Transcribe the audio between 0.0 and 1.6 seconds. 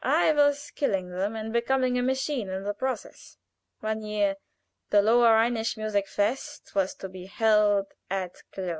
I was killing them, and